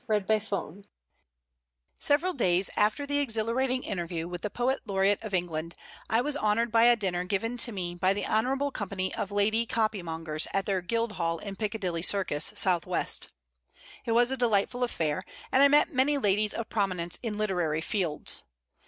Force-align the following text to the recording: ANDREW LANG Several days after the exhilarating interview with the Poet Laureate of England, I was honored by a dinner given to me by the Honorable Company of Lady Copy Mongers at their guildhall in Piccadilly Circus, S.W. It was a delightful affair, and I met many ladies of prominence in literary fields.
ANDREW 0.09 0.39
LANG 0.49 0.85
Several 1.99 2.33
days 2.33 2.71
after 2.75 3.05
the 3.05 3.19
exhilarating 3.19 3.83
interview 3.83 4.27
with 4.27 4.41
the 4.41 4.49
Poet 4.49 4.79
Laureate 4.87 5.21
of 5.23 5.35
England, 5.35 5.75
I 6.09 6.21
was 6.21 6.35
honored 6.35 6.71
by 6.71 6.85
a 6.85 6.95
dinner 6.95 7.23
given 7.23 7.55
to 7.57 7.71
me 7.71 7.93
by 7.93 8.11
the 8.13 8.25
Honorable 8.25 8.71
Company 8.71 9.13
of 9.13 9.29
Lady 9.29 9.67
Copy 9.67 10.01
Mongers 10.01 10.47
at 10.53 10.65
their 10.65 10.81
guildhall 10.81 11.37
in 11.37 11.55
Piccadilly 11.55 12.01
Circus, 12.01 12.51
S.W. 12.53 12.99
It 14.05 14.11
was 14.13 14.31
a 14.31 14.37
delightful 14.37 14.83
affair, 14.83 15.23
and 15.51 15.61
I 15.61 15.67
met 15.67 15.93
many 15.93 16.17
ladies 16.17 16.55
of 16.55 16.67
prominence 16.69 17.19
in 17.21 17.37
literary 17.37 17.81
fields. 17.81 18.41